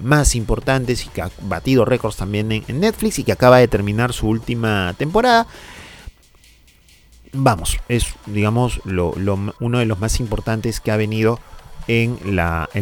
[0.02, 4.14] más importantes y que ha batido récords también en, Netflix y que acaba de terminar
[4.14, 5.48] su última temporada.
[7.34, 11.40] Vamos, es digamos uno de los más importantes que ha venido
[11.88, 12.20] en,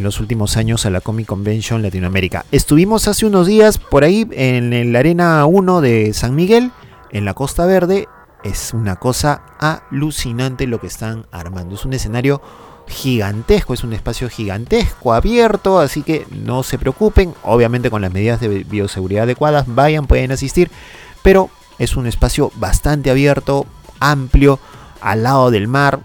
[0.04, 2.46] los últimos años a la Comic Convention Latinoamérica.
[2.52, 6.72] Estuvimos hace unos días por ahí en la Arena 1 de San Miguel,
[7.12, 8.08] en la Costa Verde.
[8.44, 11.76] Es una cosa alucinante lo que están armando.
[11.76, 12.42] Es un escenario
[12.88, 17.34] gigantesco, es un espacio gigantesco, abierto, así que no se preocupen.
[17.44, 20.70] Obviamente con las medidas de bioseguridad adecuadas, vayan, pueden asistir.
[21.24, 23.66] Pero es un espacio bastante abierto,
[24.00, 24.60] amplio,
[25.02, 26.02] al lado del mar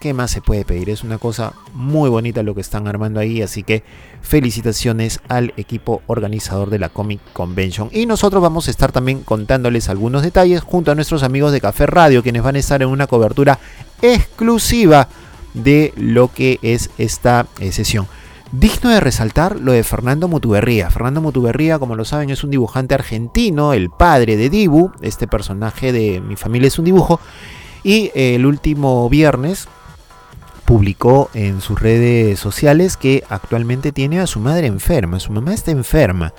[0.00, 0.88] ¿qué más se puede pedir?
[0.88, 3.84] Es una cosa muy bonita lo que están armando ahí, así que
[4.22, 7.90] felicitaciones al equipo organizador de la Comic Convention.
[7.92, 11.86] Y nosotros vamos a estar también contándoles algunos detalles junto a nuestros amigos de Café
[11.86, 13.58] Radio, quienes van a estar en una cobertura
[14.00, 15.06] exclusiva
[15.52, 18.06] de lo que es esta eh, sesión.
[18.52, 20.90] Digno de resaltar lo de Fernando Mutuberría.
[20.90, 25.92] Fernando Mutuberría, como lo saben, es un dibujante argentino, el padre de Dibu, este personaje
[25.92, 27.20] de Mi familia es un dibujo.
[27.84, 29.68] Y eh, el último viernes
[30.70, 35.18] publicó en sus redes sociales que actualmente tiene a su madre enferma.
[35.18, 36.32] Su mamá está enferma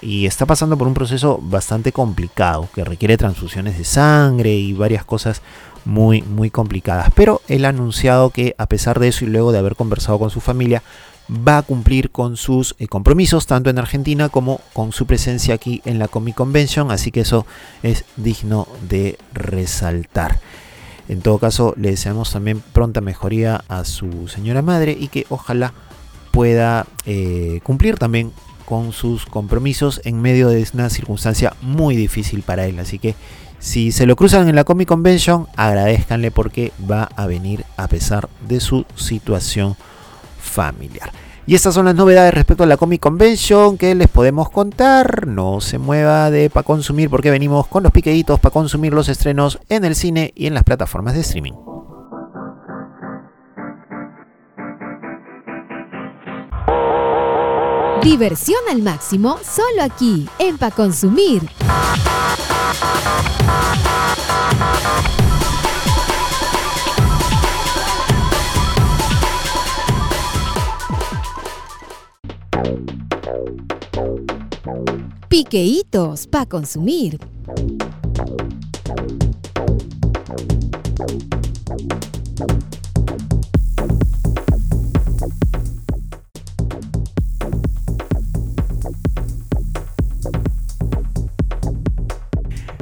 [0.00, 5.04] y está pasando por un proceso bastante complicado que requiere transfusiones de sangre y varias
[5.04, 5.42] cosas
[5.84, 7.10] muy muy complicadas.
[7.16, 10.30] Pero él ha anunciado que a pesar de eso y luego de haber conversado con
[10.30, 10.84] su familia,
[11.28, 15.82] va a cumplir con sus eh, compromisos tanto en Argentina como con su presencia aquí
[15.84, 17.46] en la Comic Convention, así que eso
[17.82, 20.38] es digno de resaltar.
[21.12, 25.74] En todo caso, le deseamos también pronta mejoría a su señora madre y que ojalá
[26.30, 28.32] pueda eh, cumplir también
[28.64, 32.78] con sus compromisos en medio de una circunstancia muy difícil para él.
[32.78, 33.14] Así que
[33.58, 38.30] si se lo cruzan en la Comic Convention, agradezcanle porque va a venir a pesar
[38.48, 39.76] de su situación
[40.40, 41.12] familiar.
[41.44, 45.26] Y estas son las novedades respecto a la Comic Convention que les podemos contar.
[45.26, 49.58] No se mueva de para consumir porque venimos con los piqueditos para consumir los estrenos
[49.68, 51.54] en el cine y en las plataformas de streaming.
[58.02, 61.42] Diversión al máximo solo aquí en Pa Consumir.
[75.42, 77.18] Piqueitos para consumir.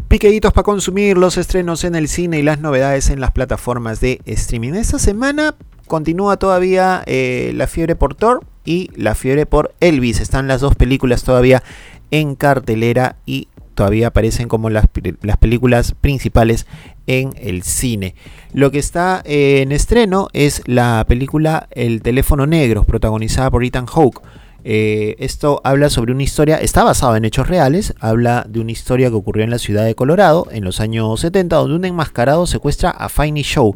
[0.09, 4.20] Piqueditos para consumir los estrenos en el cine y las novedades en las plataformas de
[4.27, 4.75] streaming.
[4.75, 5.55] Esta semana
[5.87, 10.20] continúa todavía eh, la fiebre por Thor y la fiebre por Elvis.
[10.20, 11.62] Están las dos películas todavía
[12.11, 14.87] en cartelera y todavía aparecen como las,
[15.23, 16.66] las películas principales
[17.07, 18.14] en el cine.
[18.53, 23.87] Lo que está eh, en estreno es la película El teléfono negro, protagonizada por Ethan
[23.87, 24.20] Hawke.
[24.64, 29.09] Eh, esto habla sobre una historia, está basado en hechos reales, habla de una historia
[29.09, 32.90] que ocurrió en la ciudad de Colorado en los años 70, donde un enmascarado secuestra
[32.90, 33.75] a Finey Show,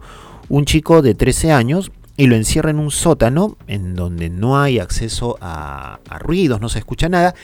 [0.51, 4.79] un chico de 13 años, y lo encierra en un sótano en donde no hay
[4.79, 7.35] acceso a, a ruidos, no se escucha nada,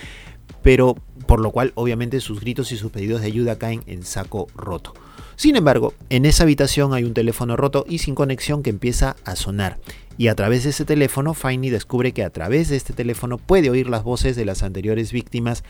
[0.62, 0.96] pero
[1.26, 4.94] por lo cual obviamente sus gritos y sus pedidos de ayuda caen en saco roto.
[5.36, 9.36] Sin embargo, en esa habitación hay un teléfono roto y sin conexión que empieza a
[9.36, 9.78] sonar.
[10.18, 13.70] Y a través de ese teléfono, Finey descubre que a través de este teléfono puede
[13.70, 15.64] oír las voces de las anteriores víctimas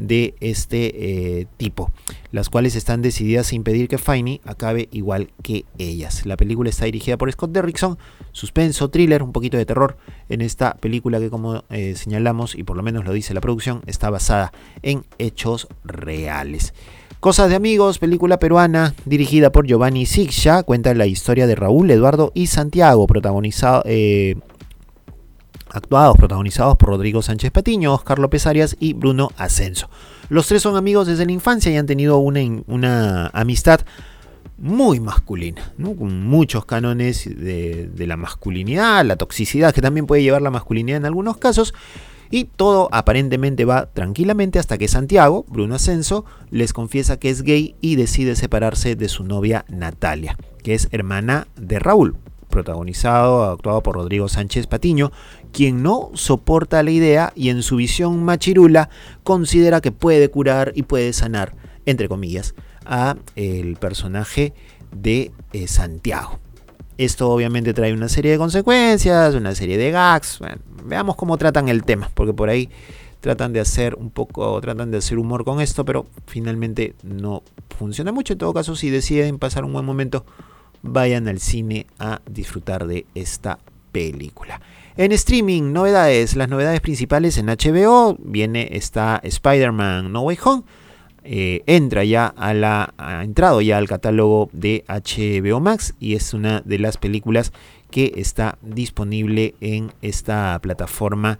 [0.00, 1.92] de este eh, tipo,
[2.32, 6.26] las cuales están decididas a impedir que Finey acabe igual que ellas.
[6.26, 7.98] La película está dirigida por Scott Derrickson,
[8.32, 9.96] suspenso, thriller, un poquito de terror
[10.28, 13.82] en esta película que como eh, señalamos, y por lo menos lo dice la producción,
[13.86, 16.72] está basada en hechos reales.
[17.20, 22.32] Cosas de amigos, película peruana dirigida por Giovanni Sigsha, cuenta la historia de Raúl, Eduardo
[22.34, 24.36] y Santiago, protagonizado, eh,
[25.72, 29.88] actuados, protagonizados por Rodrigo Sánchez Patiño, Oscar López Arias y Bruno Ascenso.
[30.28, 33.80] Los tres son amigos desde la infancia y han tenido una, amistad
[34.58, 40.42] muy masculina, con muchos cánones de, de, la masculinidad, la toxicidad que también puede llevar
[40.42, 41.74] la masculinidad en algunos casos.
[42.32, 47.74] Y todo aparentemente va tranquilamente hasta que Santiago, Bruno Ascenso, les confiesa que es gay
[47.80, 52.16] y decide separarse de su novia Natalia, que es hermana de Raúl,
[52.48, 55.10] protagonizado, actuado por Rodrigo Sánchez Patiño,
[55.52, 58.90] quien no soporta la idea y en su visión machirula
[59.22, 61.54] considera que puede curar y puede sanar,
[61.86, 64.54] entre comillas, a el personaje
[64.92, 66.38] de eh, Santiago.
[66.98, 70.40] Esto obviamente trae una serie de consecuencias, una serie de gags.
[70.84, 72.68] veamos cómo tratan el tema, porque por ahí
[73.20, 77.42] tratan de hacer un poco, tratan de hacer humor con esto, pero finalmente no
[77.78, 78.34] funciona mucho.
[78.34, 80.26] En todo caso, si deciden pasar un buen momento,
[80.82, 83.58] vayan al cine a disfrutar de esta
[83.92, 84.60] película.
[85.00, 86.36] En streaming, novedades.
[86.36, 88.18] Las novedades principales en HBO.
[88.18, 90.62] Viene esta Spider-Man No Way Home.
[91.24, 95.94] Eh, entra ya ha entrado ya al catálogo de HBO Max.
[96.00, 97.54] Y es una de las películas
[97.90, 101.38] que está disponible en esta plataforma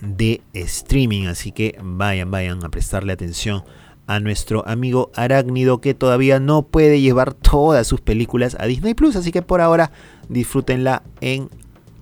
[0.00, 1.26] de streaming.
[1.26, 3.64] Así que vayan, vayan a prestarle atención
[4.06, 9.16] a nuestro amigo Arácnido que todavía no puede llevar todas sus películas a Disney Plus,
[9.16, 9.90] así que por ahora
[10.28, 11.48] disfrútenla en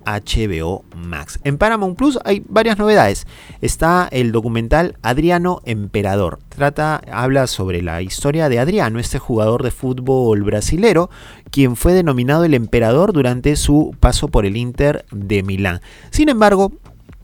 [0.05, 1.39] HBO Max.
[1.43, 3.25] En Paramount Plus hay varias novedades.
[3.61, 6.39] Está el documental Adriano Emperador.
[6.49, 11.09] Trata, habla sobre la historia de Adriano, este jugador de fútbol brasilero,
[11.51, 15.81] quien fue denominado el emperador durante su paso por el Inter de Milán.
[16.09, 16.71] Sin embargo,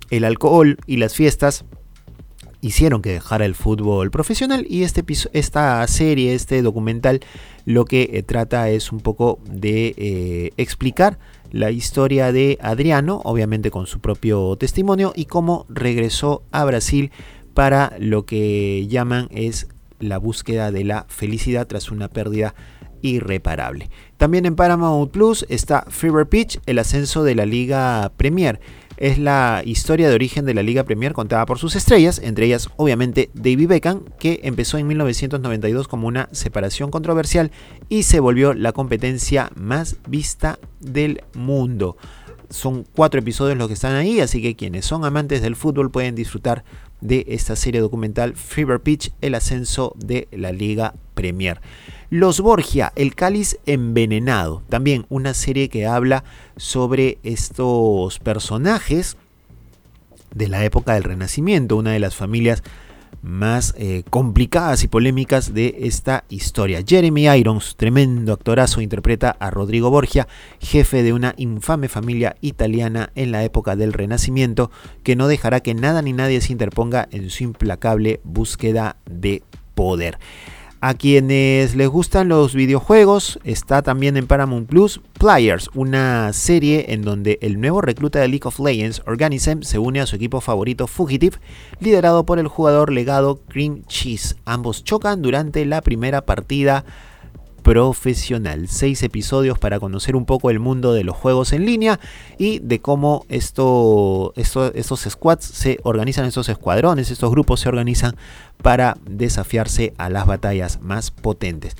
[0.09, 1.65] el alcohol y las fiestas
[2.61, 5.03] hicieron que dejara el fútbol profesional y este,
[5.33, 7.21] esta serie, este documental,
[7.65, 11.19] lo que eh, trata es un poco de eh, explicar
[11.51, 17.11] la historia de Adriano, obviamente con su propio testimonio, y cómo regresó a Brasil
[17.53, 19.67] para lo que llaman es
[19.99, 22.53] la búsqueda de la felicidad tras una pérdida
[23.01, 23.89] irreparable.
[24.17, 28.59] También en Paramount Plus está Fever Pitch, el ascenso de la Liga Premier
[28.97, 32.69] es la historia de origen de la Liga Premier contada por sus estrellas, entre ellas
[32.75, 37.51] obviamente David Beckham, que empezó en 1992 como una separación controversial
[37.89, 41.97] y se volvió la competencia más vista del mundo.
[42.49, 46.15] Son cuatro episodios los que están ahí, así que quienes son amantes del fútbol pueden
[46.15, 46.63] disfrutar
[47.01, 51.61] de esta serie documental Fever Pitch, el ascenso de la Liga Premier.
[52.09, 56.23] Los Borgia, el cáliz envenenado, también una serie que habla
[56.55, 59.17] sobre estos personajes
[60.33, 62.63] de la época del Renacimiento, una de las familias
[63.21, 66.81] más eh, complicadas y polémicas de esta historia.
[66.87, 70.29] Jeremy Irons, tremendo actorazo, interpreta a Rodrigo Borgia,
[70.61, 74.71] jefe de una infame familia italiana en la época del Renacimiento,
[75.03, 79.43] que no dejará que nada ni nadie se interponga en su implacable búsqueda de
[79.75, 80.19] poder.
[80.79, 87.01] A quienes les gustan los videojuegos, está también en Paramount Plus Players, una serie en
[87.01, 90.85] donde el nuevo recluta de League of Legends, Organism, se une a su equipo favorito
[90.85, 91.37] Fugitive,
[91.79, 94.35] liderado por el jugador legado Cream Cheese.
[94.45, 96.85] Ambos chocan durante la primera partida
[97.67, 98.69] profesional.
[98.69, 101.99] Seis episodios para conocer un poco el mundo de los juegos en línea
[102.37, 108.15] y de cómo esto, estos squads se organizan, estos escuadrones, estos grupos se organizan
[108.63, 111.75] para desafiarse a las batallas más potentes.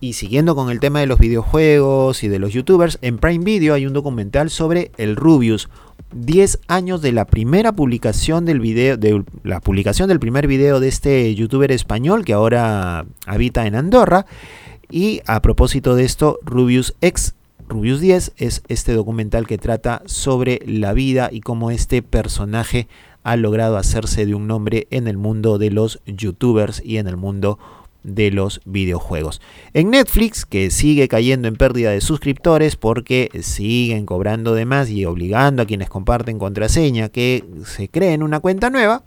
[0.00, 3.74] Y siguiendo con el tema de los videojuegos y de los youtubers, en Prime Video
[3.74, 5.68] hay un documental sobre el Rubius.
[6.14, 10.88] 10 años de la primera publicación del video, de la publicación del primer video de
[10.88, 14.26] este youtuber español que ahora habita en Andorra.
[14.92, 17.34] Y a propósito de esto, Rubius X,
[17.66, 22.88] Rubius 10 es este documental que trata sobre la vida y cómo este personaje
[23.22, 27.16] ha logrado hacerse de un nombre en el mundo de los youtubers y en el
[27.16, 27.58] mundo
[28.02, 29.40] de los videojuegos.
[29.72, 35.06] En Netflix, que sigue cayendo en pérdida de suscriptores porque siguen cobrando de más y
[35.06, 39.04] obligando a quienes comparten contraseña que se creen una cuenta nueva,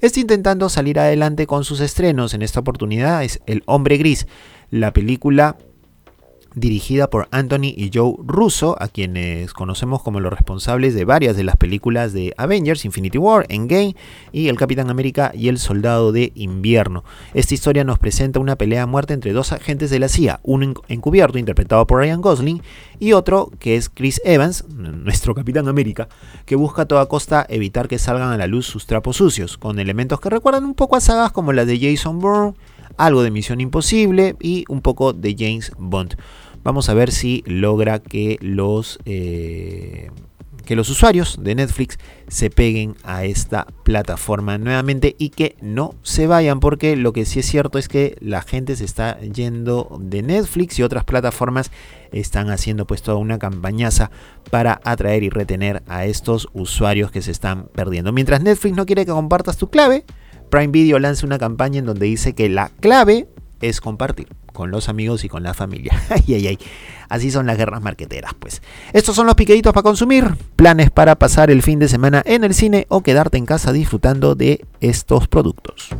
[0.00, 2.34] está intentando salir adelante con sus estrenos.
[2.34, 4.26] En esta oportunidad es El Hombre Gris,
[4.70, 5.56] la película
[6.54, 11.44] dirigida por Anthony y Joe Russo, a quienes conocemos como los responsables de varias de
[11.44, 13.94] las películas de Avengers, Infinity War, Endgame
[14.32, 17.04] y El Capitán América y El Soldado de Invierno.
[17.34, 20.74] Esta historia nos presenta una pelea a muerte entre dos agentes de la CIA, uno
[20.88, 22.62] encubierto interpretado por Ryan Gosling
[22.98, 26.08] y otro que es Chris Evans, nuestro Capitán América,
[26.46, 29.78] que busca a toda costa evitar que salgan a la luz sus trapos sucios, con
[29.78, 32.54] elementos que recuerdan un poco a sagas como las de Jason Bourne,
[32.96, 36.16] algo de Misión Imposible y un poco de James Bond.
[36.64, 40.10] Vamos a ver si logra que los, eh,
[40.64, 46.26] que los usuarios de Netflix se peguen a esta plataforma nuevamente y que no se
[46.26, 50.22] vayan porque lo que sí es cierto es que la gente se está yendo de
[50.22, 51.70] Netflix y otras plataformas
[52.12, 54.10] están haciendo pues toda una campañaza
[54.50, 58.12] para atraer y retener a estos usuarios que se están perdiendo.
[58.12, 60.04] Mientras Netflix no quiere que compartas tu clave,
[60.48, 63.28] Prime Video lanza una campaña en donde dice que la clave
[63.60, 65.92] es compartir con los amigos y con la familia.
[66.10, 66.58] ay, ay, ay.
[67.08, 68.62] Así son las guerras marqueteras, pues.
[68.92, 72.54] Estos son los piqueditos para consumir, planes para pasar el fin de semana en el
[72.54, 75.90] cine o quedarte en casa disfrutando de estos productos.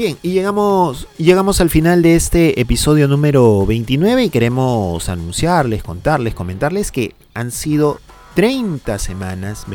[0.00, 6.34] Bien, y llegamos, llegamos al final de este episodio número 29 y queremos anunciarles, contarles,
[6.34, 8.00] comentarles que han sido
[8.34, 9.66] 30 semanas,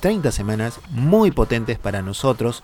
[0.00, 2.62] 30 semanas muy potentes para nosotros,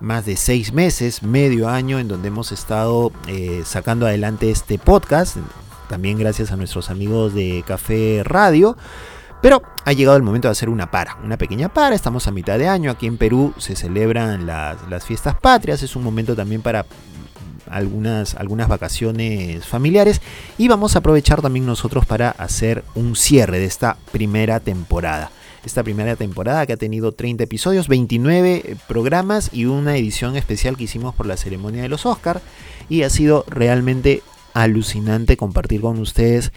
[0.00, 5.38] más de 6 meses, medio año en donde hemos estado eh, sacando adelante este podcast,
[5.88, 8.76] también gracias a nuestros amigos de Café Radio.
[9.44, 11.94] Pero ha llegado el momento de hacer una para, una pequeña para.
[11.94, 12.90] Estamos a mitad de año.
[12.90, 15.82] Aquí en Perú se celebran las, fiestas patrias.
[15.82, 16.86] Es un momento también para
[17.68, 20.22] algunas, algunas vacaciones familiares
[20.56, 25.30] y vamos a aprovechar también nosotros para hacer un cierre de esta primera temporada.
[25.62, 30.84] Esta primera temporada que ha tenido 30 episodios, 29 programas y una edición especial que
[30.84, 32.40] hicimos por la ceremonia de los Oscars
[32.88, 34.22] y ha sido realmente
[34.54, 36.50] alucinante compartir con ustedes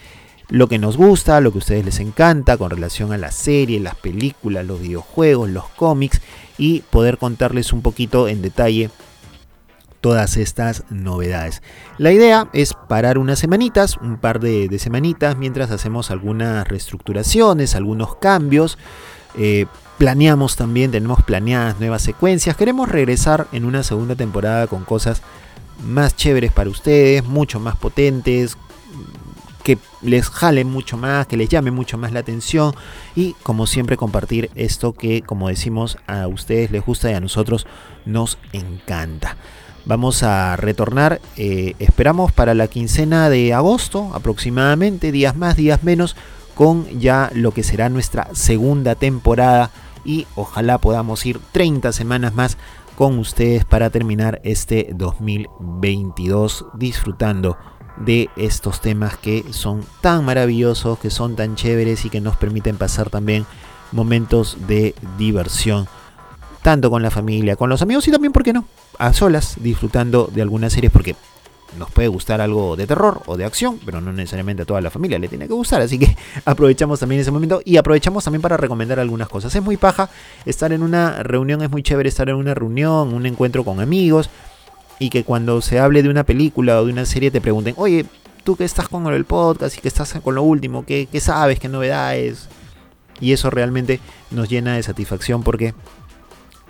[0.49, 3.79] lo que nos gusta, lo que a ustedes les encanta con relación a la serie,
[3.79, 6.21] las películas, los videojuegos, los cómics
[6.57, 8.89] y poder contarles un poquito en detalle
[9.99, 11.61] todas estas novedades.
[11.97, 18.15] La idea es parar unas semanitas, un par de, semanitas, mientras hacemos algunas reestructuraciones, algunos
[18.15, 18.77] cambios.
[19.37, 19.65] Eh,
[19.97, 22.55] planeamos también, tenemos planeadas nuevas secuencias.
[22.55, 25.21] Queremos regresar en una segunda temporada con cosas
[25.83, 28.57] más chéveres para ustedes, mucho más potentes,
[29.67, 32.73] que les jale mucho más, que les llame mucho más la atención
[33.17, 37.67] y como siempre compartir esto que como decimos a ustedes les gusta y a nosotros
[38.05, 39.35] nos encanta.
[39.83, 46.15] Vamos a retornar, eh, esperamos para la quincena de agosto aproximadamente, días más, días menos,
[46.55, 49.71] con ya lo que será nuestra segunda temporada
[50.05, 52.57] y ojalá podamos ir 30 semanas más
[52.95, 57.57] con ustedes para terminar este 2022 disfrutando
[58.05, 62.77] de estos temas que son tan maravillosos, que son tan chéveres y que nos permiten
[62.77, 63.45] pasar también
[63.91, 65.87] momentos de diversión,
[66.61, 68.65] tanto con la familia, con los amigos y también, ¿por qué no?
[68.97, 71.15] A solas, disfrutando de algunas series, porque
[71.77, 74.89] nos puede gustar algo de terror o de acción, pero no necesariamente a toda la
[74.89, 78.57] familia le tiene que gustar, así que aprovechamos también ese momento y aprovechamos también para
[78.57, 79.53] recomendar algunas cosas.
[79.55, 80.09] Es muy paja
[80.45, 84.29] estar en una reunión, es muy chévere estar en una reunión, un encuentro con amigos,
[84.99, 88.05] y que cuando se hable de una película o de una serie te pregunten, oye,
[88.43, 91.59] tú que estás con el podcast y que estás con lo último, ¿qué, qué sabes?
[91.59, 92.47] ¿Qué novedades?
[93.19, 93.99] Y eso realmente
[94.31, 95.73] nos llena de satisfacción porque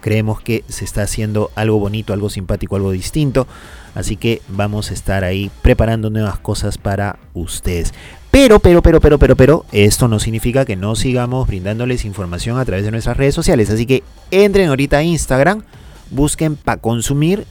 [0.02, 3.48] creemos que se está haciendo algo bonito, algo simpático, algo distinto.
[3.96, 7.94] Así que vamos a estar ahí preparando nuevas cosas para ustedes.
[8.32, 12.66] Pero, pero, pero, pero, pero, pero, esto no significa que no sigamos brindándoles información a
[12.66, 13.70] través de nuestras redes sociales.
[13.70, 15.64] Así que entren ahorita a Instagram,
[16.12, 17.46] busquen para consumir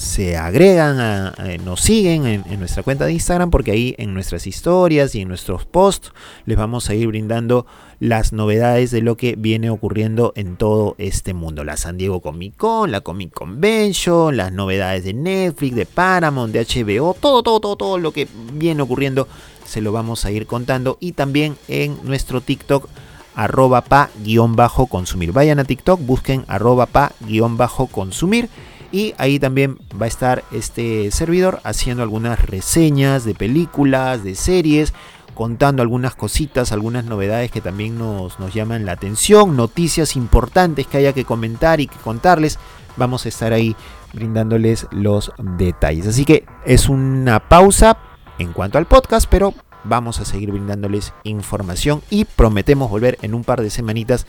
[0.00, 5.20] se agregan, nos siguen en, nuestra cuenta de Instagram porque ahí en nuestras historias y
[5.20, 6.12] en nuestros posts
[6.46, 7.66] les vamos a ir brindando
[7.98, 11.64] las novedades de lo que viene ocurriendo en todo este mundo.
[11.64, 16.64] La San Diego Comic Con, la Comic Convention, las novedades de Netflix, de Paramount, de
[16.64, 19.28] HBO, todo, todo, todo, todo lo que viene ocurriendo
[19.66, 22.88] se lo vamos a ir contando y también en nuestro TikTok
[23.34, 25.32] arroba pa-consumir.
[25.32, 28.48] Vayan a TikTok, busquen arroba pa-consumir
[28.92, 34.92] y ahí también va a estar este servidor haciendo algunas reseñas de películas, de series,
[35.34, 40.98] contando algunas cositas, algunas novedades que también nos, nos llaman la atención, noticias importantes que
[40.98, 42.58] haya que comentar y que contarles.
[42.96, 43.76] Vamos a estar ahí
[44.12, 46.06] brindándoles los detalles.
[46.06, 47.96] Así que es una pausa
[48.38, 53.44] en cuanto al podcast, pero vamos a seguir brindándoles información y prometemos volver en un
[53.44, 54.26] par de semanitas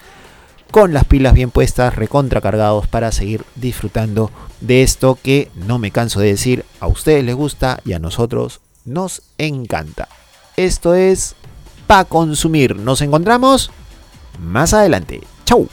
[0.71, 6.21] con las pilas bien puestas, recontracargados para seguir disfrutando de esto que no me canso
[6.21, 10.07] de decir, a ustedes les gusta y a nosotros nos encanta.
[10.55, 11.35] Esto es
[11.87, 12.75] Pa Consumir.
[12.77, 13.69] Nos encontramos
[14.39, 15.21] más adelante.
[15.45, 15.67] Chau.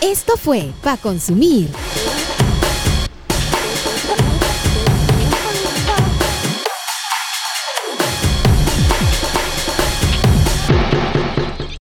[0.00, 1.70] Esto fue Pa Consumir